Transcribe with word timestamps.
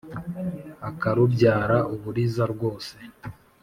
akarubyara 0.89 1.77
uburiza, 1.93 2.43
rwose 2.53 2.93